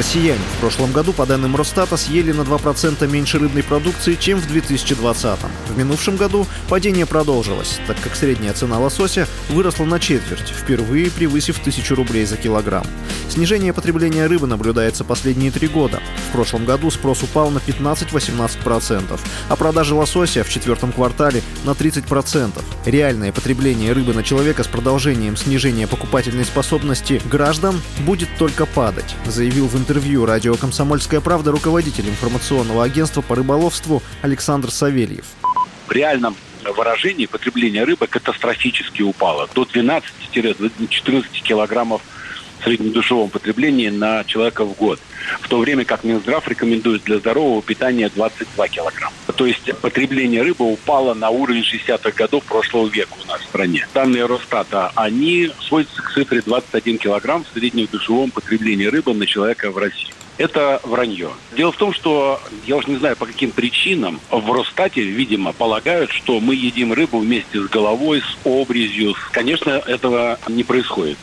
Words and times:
Россияне 0.00 0.40
в 0.56 0.60
прошлом 0.60 0.92
году, 0.92 1.12
по 1.12 1.26
данным 1.26 1.54
Росстата, 1.54 1.98
съели 1.98 2.32
на 2.32 2.40
2% 2.40 3.06
меньше 3.06 3.38
рыбной 3.38 3.62
продукции, 3.62 4.14
чем 4.18 4.38
в 4.38 4.46
2020. 4.46 5.38
В 5.68 5.76
минувшем 5.76 6.16
году 6.16 6.46
падение 6.70 7.04
продолжилось, 7.04 7.78
так 7.86 8.00
как 8.00 8.16
средняя 8.16 8.54
цена 8.54 8.78
лосося 8.78 9.28
выросла 9.50 9.84
на 9.84 10.00
четверть, 10.00 10.48
впервые 10.48 11.10
превысив 11.10 11.58
1000 11.58 11.94
рублей 11.94 12.24
за 12.24 12.38
килограмм. 12.38 12.86
Снижение 13.30 13.72
потребления 13.72 14.26
рыбы 14.26 14.48
наблюдается 14.48 15.04
последние 15.04 15.52
три 15.52 15.68
года. 15.68 16.02
В 16.30 16.32
прошлом 16.32 16.64
году 16.64 16.90
спрос 16.90 17.22
упал 17.22 17.50
на 17.50 17.58
15-18%, 17.58 19.20
а 19.48 19.56
продажи 19.56 19.94
лосося 19.94 20.42
в 20.42 20.50
четвертом 20.50 20.90
квартале 20.90 21.40
на 21.64 21.70
30%. 21.70 22.60
Реальное 22.86 23.30
потребление 23.30 23.92
рыбы 23.92 24.14
на 24.14 24.24
человека 24.24 24.64
с 24.64 24.66
продолжением 24.66 25.36
снижения 25.36 25.86
покупательной 25.86 26.44
способности 26.44 27.22
граждан 27.30 27.80
будет 28.00 28.28
только 28.36 28.66
падать, 28.66 29.14
заявил 29.26 29.68
в 29.68 29.76
интервью 29.78 30.26
радио 30.26 30.56
«Комсомольская 30.56 31.20
правда» 31.20 31.52
руководитель 31.52 32.08
информационного 32.08 32.82
агентства 32.82 33.22
по 33.22 33.36
рыболовству 33.36 34.02
Александр 34.22 34.72
Савельев. 34.72 35.26
В 35.86 35.92
реальном 35.92 36.34
выражении 36.76 37.26
потребление 37.26 37.84
рыбы 37.84 38.08
катастрофически 38.08 39.02
упало 39.02 39.48
до 39.54 39.62
12-14 39.62 40.02
килограммов 41.44 42.02
среднедушевом 42.62 43.30
потреблении 43.30 43.88
на 43.88 44.24
человека 44.24 44.64
в 44.64 44.74
год. 44.74 44.98
В 45.40 45.48
то 45.48 45.58
время 45.58 45.84
как 45.84 46.04
Минздрав 46.04 46.46
рекомендует 46.48 47.04
для 47.04 47.18
здорового 47.18 47.62
питания 47.62 48.10
22 48.14 48.68
килограмма. 48.68 49.14
То 49.36 49.46
есть 49.46 49.74
потребление 49.80 50.42
рыбы 50.42 50.70
упало 50.70 51.14
на 51.14 51.30
уровень 51.30 51.62
60-х 51.62 52.10
годов 52.12 52.44
прошлого 52.44 52.88
века 52.88 53.14
у 53.22 53.26
нас 53.28 53.40
в 53.40 53.44
стране. 53.44 53.86
Данные 53.94 54.26
Росстата, 54.26 54.92
они 54.94 55.50
сводятся 55.60 56.02
к 56.02 56.12
цифре 56.12 56.42
21 56.42 56.98
килограмм 56.98 57.44
в 57.44 57.58
среднедушевом 57.58 58.30
потреблении 58.30 58.86
рыбы 58.86 59.14
на 59.14 59.26
человека 59.26 59.70
в 59.70 59.78
России 59.78 60.12
это 60.40 60.80
вранье. 60.84 61.28
Дело 61.54 61.70
в 61.70 61.76
том, 61.76 61.92
что 61.92 62.40
я 62.66 62.76
уж 62.76 62.86
не 62.86 62.96
знаю 62.96 63.14
по 63.14 63.26
каким 63.26 63.50
причинам 63.50 64.20
в 64.30 64.52
Росстате, 64.52 65.02
видимо, 65.02 65.52
полагают, 65.52 66.10
что 66.10 66.40
мы 66.40 66.54
едим 66.54 66.94
рыбу 66.94 67.18
вместе 67.18 67.60
с 67.60 67.68
головой, 67.68 68.22
с 68.22 68.46
обрезью. 68.46 69.14
Конечно, 69.32 69.70
этого 69.70 70.38
не 70.48 70.64
происходит. 70.64 71.18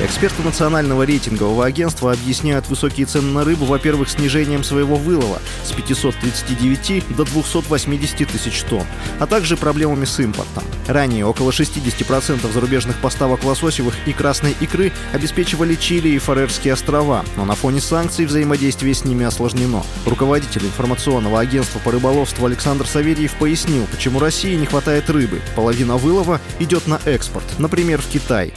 Эксперты 0.00 0.42
национального 0.42 1.04
рейтингового 1.04 1.64
агентства 1.64 2.12
объясняют 2.12 2.68
высокие 2.68 3.06
цены 3.06 3.30
на 3.30 3.44
рыбу, 3.44 3.66
во-первых, 3.66 4.10
снижением 4.10 4.64
своего 4.64 4.96
вылова 4.96 5.38
с 5.64 5.70
539 5.72 7.16
до 7.16 7.24
280 7.24 8.28
тысяч 8.28 8.62
тонн, 8.62 8.86
а 9.20 9.26
также 9.26 9.56
проблемами 9.56 10.04
с 10.04 10.18
импортом. 10.18 10.64
Ранее 10.88 11.24
около 11.24 11.50
60% 11.50 12.52
зарубежных 12.52 12.96
поставок 12.96 13.44
лососевых 13.44 13.94
и 14.06 14.12
красной 14.12 14.56
икры 14.60 14.92
обеспечивали 15.12 15.76
Чили 15.76 16.08
и 16.08 16.18
Фарерские 16.18 16.72
острова, 16.72 17.24
но 17.36 17.44
на 17.44 17.54
фоне 17.54 17.80
санкций 17.80 18.26
взаимодействие 18.26 18.94
с 18.94 19.04
ними 19.04 19.24
осложнено. 19.24 19.84
Руководитель 20.06 20.64
информационного 20.64 21.38
агентства 21.38 21.78
по 21.78 21.92
рыболовству 21.92 22.46
Александр 22.46 22.86
Савельев 22.86 23.34
пояснил, 23.34 23.86
почему 23.90 24.18
России 24.18 24.56
не 24.56 24.66
хватает 24.66 25.08
рыбы. 25.10 25.40
Половина 25.54 25.96
вылова 25.96 26.40
идет 26.58 26.88
на 26.88 26.98
экспорт, 27.04 27.44
например, 27.58 28.00
в 28.00 28.08
Китай 28.08 28.52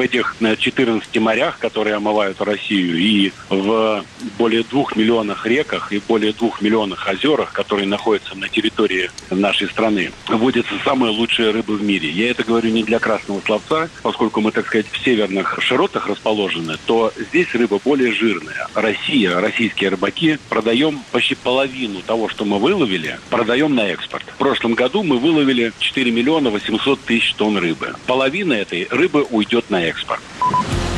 в 0.00 0.02
этих 0.02 0.34
14 0.40 1.18
морях, 1.18 1.58
которые 1.58 1.96
омывают 1.96 2.40
Россию, 2.40 2.96
и 2.96 3.32
в 3.50 4.02
более 4.38 4.62
двух 4.62 4.96
миллионах 4.96 5.44
реках 5.44 5.92
и 5.92 6.00
более 6.08 6.32
двух 6.32 6.62
миллионах 6.62 7.06
озерах, 7.06 7.52
которые 7.52 7.86
находятся 7.86 8.34
на 8.34 8.48
территории 8.48 9.10
нашей 9.30 9.68
страны, 9.68 10.10
водятся 10.26 10.72
самые 10.84 11.12
лучшие 11.12 11.50
рыбы 11.50 11.76
в 11.76 11.82
мире. 11.82 12.08
Я 12.08 12.30
это 12.30 12.44
говорю 12.44 12.70
не 12.70 12.82
для 12.82 12.98
красного 12.98 13.42
словца, 13.44 13.90
поскольку 14.02 14.40
мы, 14.40 14.52
так 14.52 14.68
сказать, 14.68 14.86
в 14.90 15.04
северных 15.04 15.58
широтах 15.60 16.06
расположены, 16.06 16.78
то 16.86 17.12
здесь 17.18 17.54
рыба 17.54 17.78
более 17.84 18.12
жирная. 18.12 18.68
Россия, 18.74 19.38
российские 19.38 19.90
рыбаки 19.90 20.38
продаем 20.48 21.00
почти 21.12 21.34
половину 21.34 22.00
того, 22.00 22.30
что 22.30 22.46
мы 22.46 22.58
выловили, 22.58 23.18
продаем 23.28 23.74
на 23.74 23.86
экспорт. 23.88 24.24
В 24.34 24.38
прошлом 24.38 24.72
году 24.72 25.02
мы 25.02 25.18
выловили 25.18 25.74
4 25.78 26.10
миллиона 26.10 26.48
800 26.48 27.00
тысяч 27.02 27.34
тонн 27.34 27.58
рыбы. 27.58 27.94
Половина 28.06 28.54
этой 28.54 28.88
рыбы 28.90 29.26
уйдет 29.28 29.68
на 29.68 29.89
экспорт. 29.90 30.20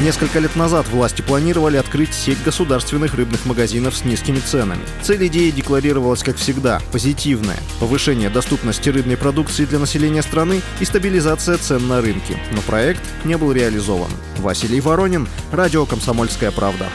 Несколько 0.00 0.40
лет 0.40 0.56
назад 0.56 0.88
власти 0.88 1.22
планировали 1.22 1.76
открыть 1.76 2.12
сеть 2.12 2.42
государственных 2.42 3.14
рыбных 3.14 3.44
магазинов 3.46 3.96
с 3.96 4.04
низкими 4.04 4.38
ценами. 4.38 4.82
Цель 5.02 5.26
идеи 5.28 5.50
декларировалась, 5.50 6.22
как 6.22 6.36
всегда, 6.36 6.80
позитивная– 6.90 7.58
повышение 7.80 8.28
доступности 8.28 8.88
рыбной 8.88 9.16
продукции 9.16 9.64
для 9.64 9.78
населения 9.78 10.22
страны 10.22 10.60
и 10.80 10.84
стабилизация 10.84 11.56
цен 11.56 11.86
на 11.86 12.00
рынке. 12.00 12.36
Но 12.52 12.60
проект 12.62 13.02
не 13.24 13.36
был 13.36 13.52
реализован. 13.52 14.10
Василий 14.38 14.80
Воронин, 14.80 15.28
Радио 15.52 15.86
«Комсомольская 15.86 16.50
правда». 16.50 16.88